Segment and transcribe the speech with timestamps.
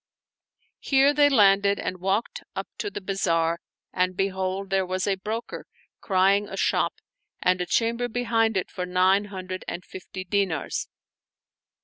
[0.79, 3.59] Here they landed and walked up to the bazaar
[3.93, 5.67] and behold, there was a broker
[5.99, 6.95] crying a shop
[7.39, 10.87] and a chamber behind it for nine hundred and fifty dinars.